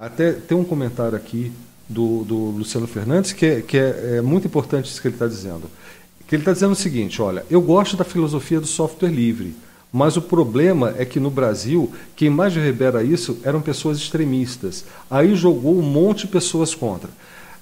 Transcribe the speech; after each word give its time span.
Até 0.00 0.32
tem 0.32 0.56
um 0.56 0.64
comentário 0.64 1.14
aqui 1.14 1.52
do, 1.86 2.24
do 2.24 2.34
Luciano 2.34 2.86
Fernandes 2.86 3.34
que, 3.34 3.44
é, 3.44 3.60
que 3.60 3.76
é, 3.76 4.16
é 4.16 4.20
muito 4.22 4.46
importante 4.46 4.90
isso 4.90 4.98
que 4.98 5.08
ele 5.08 5.14
está 5.14 5.26
dizendo. 5.26 5.70
Que 6.26 6.34
ele 6.34 6.40
está 6.40 6.54
dizendo 6.54 6.72
o 6.72 6.76
seguinte: 6.76 7.20
olha, 7.20 7.44
eu 7.50 7.60
gosto 7.60 7.98
da 7.98 8.04
filosofia 8.04 8.58
do 8.58 8.66
software 8.66 9.10
livre, 9.10 9.54
mas 9.92 10.16
o 10.16 10.22
problema 10.22 10.94
é 10.96 11.04
que 11.04 11.20
no 11.20 11.30
Brasil, 11.30 11.92
quem 12.16 12.30
mais 12.30 12.54
reverbera 12.54 13.04
isso 13.04 13.40
eram 13.44 13.60
pessoas 13.60 13.98
extremistas. 13.98 14.86
Aí 15.10 15.34
jogou 15.34 15.78
um 15.78 15.82
monte 15.82 16.20
de 16.20 16.28
pessoas 16.28 16.74
contra. 16.74 17.10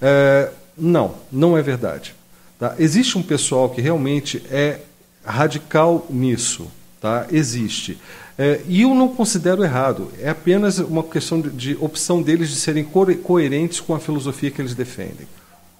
É, 0.01 0.53
não, 0.77 1.17
não 1.33 1.59
é 1.59 1.63
verdade. 1.63 2.15
Tá? 2.57 2.77
Existe 2.79 3.19
um 3.19 3.23
pessoal 3.23 3.69
que 3.69 3.81
realmente 3.81 4.45
é 4.49 4.83
radical 5.25 6.07
nisso. 6.09 6.71
Tá? 7.01 7.27
Existe. 7.33 7.99
É, 8.39 8.61
e 8.69 8.83
eu 8.83 8.95
não 8.95 9.09
considero 9.09 9.65
errado, 9.65 10.13
é 10.21 10.31
apenas 10.31 10.79
uma 10.79 11.03
questão 11.03 11.41
de, 11.41 11.51
de 11.51 11.77
opção 11.81 12.23
deles 12.23 12.49
de 12.49 12.55
serem 12.55 12.85
co 12.85 13.05
coerentes 13.17 13.81
com 13.81 13.95
a 13.95 13.99
filosofia 13.99 14.49
que 14.49 14.63
eles 14.63 14.75
defendem. 14.75 15.27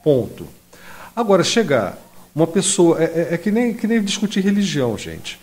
Ponto. 0.03 0.45
Agora, 1.15 1.45
chegar 1.45 1.97
uma 2.35 2.49
pessoa. 2.49 3.01
É, 3.01 3.05
é, 3.05 3.29
é, 3.35 3.39
que, 3.39 3.53
nem, 3.53 3.73
que 3.73 3.87
nem 3.87 4.03
discutir 4.03 4.41
religião, 4.41 4.99
gente. 4.99 5.39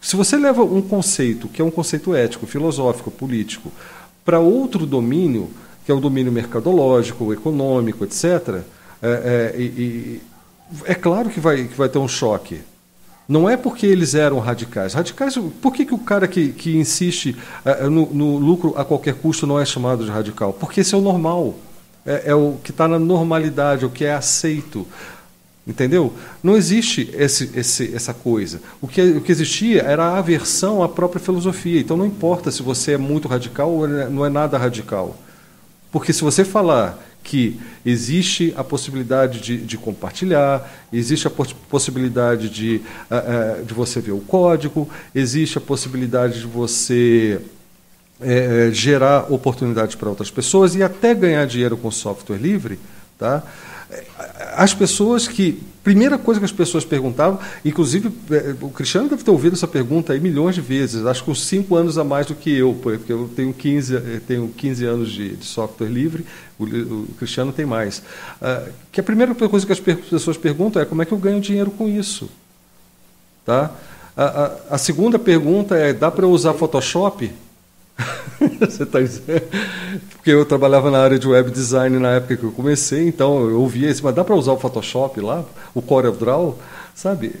Se 0.00 0.16
você 0.16 0.38
leva 0.38 0.62
um 0.62 0.80
conceito, 0.80 1.48
que 1.48 1.60
é 1.60 1.64
um 1.64 1.70
conceito 1.70 2.14
ético, 2.14 2.46
filosófico, 2.46 3.10
político, 3.10 3.70
para 4.24 4.38
outro 4.38 4.86
domínio, 4.86 5.50
que 5.84 5.92
é 5.92 5.94
o 5.94 6.00
domínio 6.00 6.32
mercadológico, 6.32 7.32
econômico, 7.32 8.04
etc., 8.04 8.62
é, 9.02 9.54
é, 9.54 10.92
é 10.92 10.94
claro 10.94 11.28
que 11.28 11.40
vai, 11.40 11.64
que 11.64 11.76
vai 11.76 11.88
ter 11.88 11.98
um 11.98 12.08
choque. 12.08 12.60
Não 13.28 13.50
é 13.50 13.56
porque 13.56 13.86
eles 13.86 14.14
eram 14.14 14.38
radicais. 14.38 14.94
Radicais, 14.94 15.36
por 15.60 15.72
que, 15.72 15.84
que 15.84 15.94
o 15.94 15.98
cara 15.98 16.28
que, 16.28 16.52
que 16.52 16.76
insiste 16.76 17.36
uh, 17.64 17.90
no, 17.90 18.06
no, 18.06 18.38
lucro 18.38 18.74
a 18.76 18.84
qualquer 18.84 19.14
custo 19.14 19.46
não 19.46 19.58
é 19.58 19.64
chamado 19.64 20.04
de 20.04 20.10
radical? 20.10 20.52
Porque 20.52 20.80
esse 20.80 20.94
é 20.94 20.98
o 20.98 21.00
normal. 21.00 21.56
É, 22.04 22.22
é 22.26 22.34
o 22.34 22.56
que 22.62 22.70
está 22.70 22.86
na 22.86 23.00
normalidade, 23.00 23.82
é 23.82 23.86
o 23.86 23.90
que 23.90 24.04
é 24.04 24.14
aceito. 24.14 24.86
Entendeu? 25.66 26.12
Não 26.40 26.56
existe 26.56 27.10
esse, 27.12 27.50
esse, 27.56 27.92
essa 27.92 28.14
coisa. 28.14 28.60
O 28.80 28.86
que, 28.86 29.02
o 29.02 29.20
que 29.20 29.32
existia 29.32 29.82
era 29.82 30.04
a 30.04 30.18
aversão 30.18 30.80
à 30.80 30.88
própria 30.88 31.20
filosofia. 31.20 31.80
Então 31.80 31.96
não 31.96 32.06
importa 32.06 32.52
se 32.52 32.62
você 32.62 32.92
é 32.92 32.98
muito 32.98 33.26
radical 33.26 33.72
ou 33.72 33.88
não 33.88 34.24
é 34.24 34.28
nada 34.28 34.56
radical. 34.56 35.16
Porque 35.90 36.12
se 36.12 36.22
você 36.22 36.44
falar 36.44 37.04
que 37.26 37.58
existe 37.84 38.54
a 38.56 38.62
possibilidade 38.62 39.40
de, 39.40 39.58
de 39.58 39.76
compartilhar, 39.76 40.70
existe 40.92 41.26
a 41.26 41.30
poss 41.30 41.52
possibilidade 41.68 42.48
de, 42.48 42.80
uh, 43.10 43.60
uh, 43.60 43.64
de 43.64 43.74
você 43.74 44.00
ver 44.00 44.12
o 44.12 44.20
código, 44.20 44.88
existe 45.12 45.58
a 45.58 45.60
possibilidade 45.60 46.38
de 46.38 46.46
você 46.46 47.40
uh, 48.20 48.72
gerar 48.72 49.32
oportunidades 49.32 49.96
para 49.96 50.08
outras 50.08 50.30
pessoas 50.30 50.76
e 50.76 50.84
até 50.84 51.14
ganhar 51.14 51.44
dinheiro 51.46 51.76
com 51.76 51.90
software 51.90 52.38
livre, 52.38 52.78
tá? 53.18 53.42
As 54.56 54.74
pessoas 54.74 55.28
que. 55.28 55.62
Primeira 55.84 56.18
coisa 56.18 56.40
que 56.40 56.44
as 56.44 56.50
pessoas 56.50 56.84
perguntavam, 56.84 57.38
inclusive 57.64 58.10
é, 58.32 58.56
o 58.60 58.70
Cristiano 58.70 59.08
deve 59.08 59.22
ter 59.22 59.30
ouvido 59.30 59.52
essa 59.52 59.68
pergunta 59.68 60.12
aí 60.12 60.18
milhões 60.18 60.56
de 60.56 60.60
vezes, 60.60 61.06
acho 61.06 61.22
que 61.22 61.30
uns 61.30 61.46
5 61.46 61.76
anos 61.76 61.96
a 61.96 62.02
mais 62.02 62.26
do 62.26 62.34
que 62.34 62.50
eu, 62.50 62.76
porque 62.82 63.12
eu 63.12 63.30
tenho 63.36 63.54
15, 63.54 63.94
eh, 63.94 64.20
tenho 64.26 64.48
15 64.48 64.84
anos 64.84 65.12
de, 65.12 65.36
de 65.36 65.44
software 65.44 65.86
livre, 65.86 66.26
o, 66.58 66.64
o, 66.64 67.08
Cristiano 67.16 67.52
tem 67.52 67.64
mais. 67.64 67.98
Uh, 68.42 68.68
que 68.90 68.98
a 68.98 69.02
primeira 69.04 69.32
coisa 69.32 69.64
que 69.64 69.70
as 69.70 69.78
pessoas 69.78 70.36
perguntam 70.36 70.82
é 70.82 70.84
como 70.84 71.02
é 71.02 71.04
que 71.04 71.12
eu 71.12 71.18
ganho 71.18 71.40
dinheiro 71.40 71.70
com 71.70 71.88
isso? 71.88 72.28
Tá? 73.44 73.70
A, 74.16 74.24
a, 74.24 74.74
a 74.74 74.78
segunda 74.78 75.20
pergunta 75.20 75.76
é: 75.76 75.92
dá 75.92 76.10
para 76.10 76.26
usar 76.26 76.52
Photoshop? 76.54 77.30
Você 78.60 78.84
dizendo? 78.84 79.42
Porque 80.10 80.30
eu 80.30 80.44
trabalhava 80.44 80.90
na 80.90 80.98
área 80.98 81.18
de 81.18 81.26
web 81.26 81.50
design 81.50 81.98
na 81.98 82.12
época 82.12 82.36
que 82.36 82.44
eu 82.44 82.52
comecei, 82.52 83.08
então 83.08 83.48
eu 83.48 83.60
ouvia 83.60 83.90
isso, 83.90 84.02
mas 84.04 84.14
dá 84.14 84.24
para 84.24 84.34
usar 84.34 84.52
o 84.52 84.58
Photoshop 84.58 85.20
lá, 85.20 85.44
o 85.74 85.80
CorelDRAW, 85.80 86.58
sabe? 86.94 87.32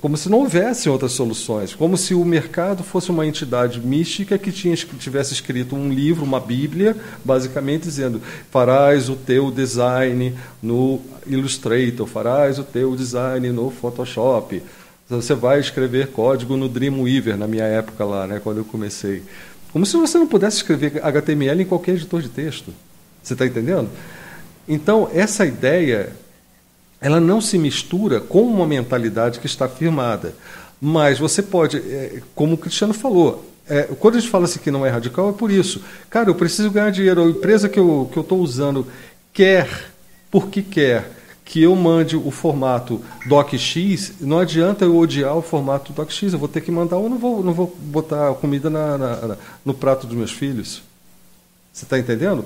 Como 0.00 0.16
se 0.16 0.28
não 0.28 0.38
houvesse 0.38 0.88
outras 0.88 1.12
soluções, 1.12 1.74
como 1.74 1.96
se 1.96 2.14
o 2.14 2.24
mercado 2.24 2.82
fosse 2.82 3.10
uma 3.10 3.26
entidade 3.26 3.80
mística 3.80 4.38
que 4.38 4.52
tinha, 4.52 4.74
tivesse 4.76 5.34
escrito 5.34 5.74
um 5.74 5.92
livro, 5.92 6.24
uma 6.24 6.38
Bíblia, 6.38 6.96
basicamente 7.24 7.82
dizendo: 7.82 8.22
farás 8.50 9.08
o 9.08 9.16
teu 9.16 9.50
design 9.50 10.34
no 10.62 11.00
Illustrator, 11.26 12.06
farás 12.06 12.58
o 12.58 12.64
teu 12.64 12.94
design 12.94 13.50
no 13.50 13.70
Photoshop. 13.70 14.62
Você 15.08 15.34
vai 15.34 15.58
escrever 15.58 16.06
código 16.12 16.56
no 16.56 16.68
Dreamweaver, 16.68 17.36
na 17.36 17.48
minha 17.48 17.64
época 17.64 18.04
lá, 18.04 18.28
né, 18.28 18.40
quando 18.42 18.58
eu 18.58 18.64
comecei. 18.64 19.24
Como 19.72 19.86
se 19.86 19.96
você 19.96 20.18
não 20.18 20.26
pudesse 20.26 20.58
escrever 20.58 21.04
HTML 21.04 21.62
em 21.62 21.66
qualquer 21.66 21.92
editor 21.92 22.22
de 22.22 22.28
texto. 22.28 22.72
Você 23.22 23.34
está 23.34 23.46
entendendo? 23.46 23.88
Então, 24.68 25.08
essa 25.12 25.46
ideia 25.46 26.12
ela 27.00 27.18
não 27.18 27.40
se 27.40 27.58
mistura 27.58 28.20
com 28.20 28.42
uma 28.42 28.66
mentalidade 28.66 29.40
que 29.40 29.46
está 29.46 29.68
firmada. 29.68 30.34
Mas 30.80 31.18
você 31.18 31.42
pode, 31.42 31.78
é, 31.78 32.22
como 32.34 32.54
o 32.54 32.58
Cristiano 32.58 32.92
falou, 32.92 33.50
é, 33.68 33.84
quando 33.98 34.16
a 34.16 34.20
gente 34.20 34.30
fala 34.30 34.44
assim 34.44 34.58
que 34.58 34.70
não 34.70 34.84
é 34.84 34.90
radical, 34.90 35.30
é 35.30 35.32
por 35.32 35.50
isso. 35.50 35.82
Cara, 36.10 36.28
eu 36.28 36.34
preciso 36.34 36.70
ganhar 36.70 36.90
dinheiro. 36.90 37.22
A 37.22 37.28
empresa 37.28 37.68
que 37.68 37.78
eu 37.78 38.04
estou 38.08 38.24
que 38.24 38.32
eu 38.32 38.38
usando 38.38 38.86
quer, 39.32 39.68
porque 40.30 40.62
quer, 40.62 41.10
que 41.50 41.60
eu 41.60 41.74
mande 41.74 42.16
o 42.16 42.30
formato 42.30 43.02
DocX, 43.26 44.12
não 44.20 44.38
adianta 44.38 44.84
eu 44.84 44.96
odiar 44.96 45.36
o 45.36 45.42
formato 45.42 45.92
DocX, 45.92 46.32
eu 46.32 46.38
vou 46.38 46.46
ter 46.46 46.60
que 46.60 46.70
mandar 46.70 46.96
ou 46.96 47.10
não 47.10 47.18
vou, 47.18 47.42
não 47.42 47.52
vou 47.52 47.76
botar 47.76 48.32
comida 48.34 48.70
na, 48.70 48.96
na, 48.96 49.16
na, 49.16 49.36
no 49.64 49.74
prato 49.74 50.06
dos 50.06 50.16
meus 50.16 50.30
filhos. 50.30 50.80
Você 51.72 51.86
está 51.86 51.98
entendendo? 51.98 52.44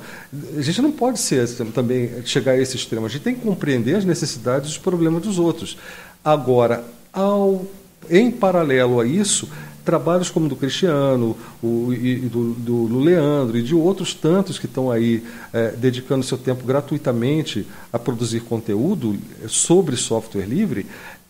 A 0.57 0.63
gente 0.63 0.81
não 0.81 0.91
pode 0.91 1.19
ser 1.19 1.47
também 1.75 2.25
chegar 2.25 2.53
a 2.53 2.59
esse 2.59 2.77
extremo. 2.77 3.05
A 3.05 3.11
gente 3.11 3.21
tem 3.21 3.35
que 3.35 3.43
compreender 3.43 3.95
as 3.97 4.07
necessidades 4.07 4.71
e 4.71 4.73
os 4.73 4.79
problemas 4.79 5.23
dos 5.23 5.39
outros. 5.39 5.77
Agora, 6.25 6.83
ao, 7.13 7.67
em 8.09 8.31
paralelo 8.31 9.01
a 9.01 9.07
isso, 9.07 9.51
trabalhos 9.85 10.31
como 10.31 10.49
do 10.49 10.57
Cristiano, 10.57 11.37
o, 11.63 11.93
e 11.93 12.17
do, 12.17 12.55
do, 12.55 12.89
do, 12.89 12.99
Leandro 12.99 13.59
e 13.59 13.63
de 13.63 13.75
outros 13.75 14.15
tantos 14.15 14.59
que 14.59 14.67
estão 14.67 14.91
aí 14.91 15.23
é, 15.53 15.73
dedicando 15.73 16.25
seu 16.25 16.39
tempo 16.39 16.65
gratuitamente 16.65 17.67
a 17.93 17.99
produzir 17.99 18.41
conteúdo 18.41 19.17
sobre 19.47 19.97
software 19.97 20.47
livre, 20.47 20.87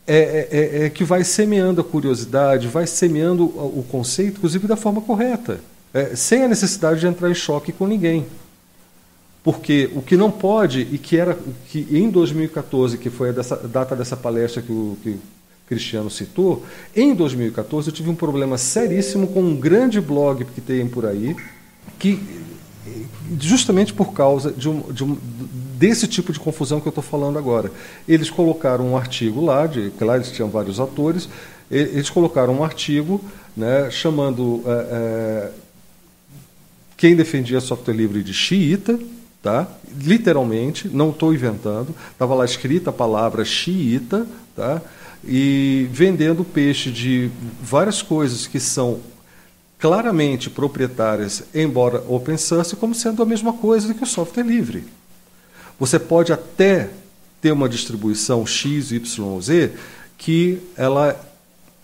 é, 0.06 0.16
é, 0.16 0.48
é, 0.50 0.86
é 0.86 0.90
que 0.90 1.02
vai 1.02 1.24
semeando 1.24 1.80
a 1.80 1.84
curiosidade, 1.84 2.68
vai 2.68 2.86
semeando 2.86 3.44
o 3.44 3.84
conceito, 3.90 4.38
inclusive 4.38 4.66
da 4.66 4.76
forma 4.76 5.00
correta, 5.00 5.60
é, 5.92 6.14
sem 6.14 6.42
a 6.42 6.48
necessidade 6.48 7.00
de 7.00 7.06
entrar 7.06 7.30
em 7.30 7.34
choque 7.34 7.72
com 7.72 7.86
ninguém. 7.86 8.26
Porque 9.42 9.90
o 9.94 10.00
que 10.00 10.16
não 10.16 10.30
pode, 10.30 10.88
e 10.90 10.96
que 10.96 11.18
era 11.18 11.36
que 11.68 11.86
em 11.90 12.08
2014, 12.08 12.96
que 12.96 13.10
foi 13.10 13.28
a 13.28 13.32
dessa, 13.32 13.56
data 13.56 13.94
dessa 13.94 14.16
palestra 14.16 14.62
que 14.62 14.72
o, 14.72 14.96
que 15.02 15.18
Cristiano 15.66 16.10
citou, 16.10 16.64
em 16.94 17.14
2014 17.14 17.88
eu 17.88 17.94
tive 17.94 18.10
um 18.10 18.14
problema 18.14 18.58
seríssimo 18.58 19.26
com 19.28 19.40
um 19.40 19.56
grande 19.56 20.00
blog 20.00 20.44
que 20.44 20.60
tem 20.60 20.86
por 20.86 21.06
aí, 21.06 21.34
que 21.98 22.20
justamente 23.40 23.92
por 23.92 24.12
causa 24.12 24.52
de 24.52 24.68
um, 24.68 24.92
de 24.92 25.04
um, 25.04 25.16
desse 25.78 26.06
tipo 26.06 26.32
de 26.32 26.38
confusão 26.38 26.80
que 26.80 26.86
eu 26.86 26.90
estou 26.90 27.02
falando 27.02 27.38
agora. 27.38 27.70
Eles 28.06 28.30
colocaram 28.30 28.86
um 28.86 28.96
artigo 28.96 29.44
lá, 29.44 29.66
de, 29.66 29.90
claro, 29.98 30.20
eles 30.20 30.32
tinham 30.32 30.50
vários 30.50 30.78
autores, 30.78 31.28
eles 31.70 32.10
colocaram 32.10 32.54
um 32.54 32.64
artigo 32.64 33.20
né, 33.56 33.90
chamando 33.90 34.62
é, 34.66 34.70
é, 34.70 35.50
quem 36.96 37.16
defendia 37.16 37.60
software 37.60 37.94
livre 37.94 38.22
de 38.22 38.34
xiita, 38.34 38.98
tá? 39.44 39.68
literalmente, 40.00 40.88
não 40.88 41.10
estou 41.10 41.34
inventando, 41.34 41.94
estava 42.10 42.34
lá 42.34 42.46
escrita 42.46 42.88
a 42.88 42.92
palavra 42.92 43.44
xiita, 43.44 44.26
tá? 44.56 44.80
e 45.22 45.86
vendendo 45.92 46.42
peixe 46.42 46.90
de 46.90 47.30
várias 47.62 48.00
coisas 48.00 48.46
que 48.46 48.58
são 48.58 49.00
claramente 49.78 50.48
proprietárias, 50.48 51.44
embora 51.54 52.02
open 52.08 52.38
source, 52.38 52.74
como 52.74 52.94
sendo 52.94 53.22
a 53.22 53.26
mesma 53.26 53.52
coisa 53.52 53.86
do 53.86 53.94
que 53.94 54.02
o 54.02 54.06
software 54.06 54.44
livre. 54.44 54.84
Você 55.78 55.98
pode 55.98 56.32
até 56.32 56.88
ter 57.40 57.52
uma 57.52 57.68
distribuição 57.68 58.46
X, 58.46 58.92
Y, 58.92 59.40
Z 59.42 59.72
que 60.16 60.58
ela, 60.74 61.20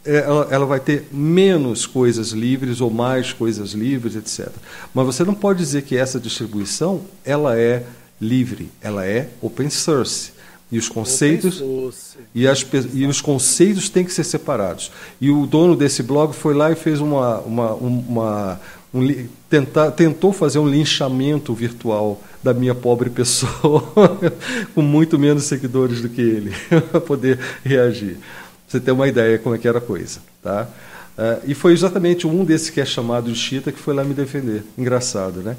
ela, 0.04 0.48
ela 0.50 0.66
vai 0.66 0.80
ter 0.80 1.08
menos 1.12 1.86
coisas 1.86 2.30
livres 2.30 2.80
ou 2.80 2.90
mais 2.90 3.32
coisas 3.32 3.72
livres, 3.72 4.16
etc. 4.16 4.48
Mas 4.94 5.06
você 5.06 5.24
não 5.24 5.34
pode 5.34 5.58
dizer 5.58 5.82
que 5.82 5.96
essa 5.96 6.18
distribuição 6.18 7.02
ela 7.24 7.58
é 7.58 7.84
livre, 8.20 8.70
ela 8.80 9.04
é 9.04 9.28
open 9.40 9.70
source. 9.70 10.32
E 10.72 10.78
os 10.78 10.88
conceitos 10.88 11.60
e, 12.32 12.46
as, 12.46 12.64
e 12.94 13.04
os 13.04 13.20
conceitos 13.20 13.88
têm 13.88 14.04
que 14.04 14.12
ser 14.12 14.22
separados. 14.22 14.92
E 15.20 15.28
o 15.28 15.44
dono 15.44 15.74
desse 15.74 16.00
blog 16.00 16.32
foi 16.32 16.54
lá 16.54 16.70
e 16.70 16.76
fez 16.76 17.00
uma, 17.00 17.40
uma, 17.40 17.74
uma 17.74 18.60
um, 18.94 19.26
tentar, 19.48 19.90
tentou 19.90 20.32
fazer 20.32 20.60
um 20.60 20.68
linchamento 20.68 21.52
virtual 21.52 22.22
da 22.40 22.54
minha 22.54 22.74
pobre 22.74 23.10
pessoa, 23.10 23.82
com 24.72 24.82
muito 24.82 25.18
menos 25.18 25.44
seguidores 25.44 26.00
do 26.00 26.08
que 26.08 26.20
ele, 26.20 26.52
para 26.90 27.00
poder 27.00 27.38
reagir. 27.64 28.18
Você 28.70 28.78
ter 28.78 28.92
uma 28.92 29.08
ideia 29.08 29.36
como 29.36 29.52
é 29.52 29.58
que 29.58 29.66
era 29.66 29.78
a 29.78 29.80
coisa, 29.80 30.20
tá? 30.40 30.68
Uh, 31.18 31.42
e 31.44 31.54
foi 31.54 31.72
exatamente 31.72 32.24
um 32.24 32.44
desses 32.44 32.70
que 32.70 32.80
é 32.80 32.84
chamado 32.84 33.28
de 33.28 33.36
Chita 33.36 33.72
que 33.72 33.80
foi 33.80 33.92
lá 33.92 34.04
me 34.04 34.14
defender. 34.14 34.62
Engraçado, 34.78 35.40
né? 35.40 35.56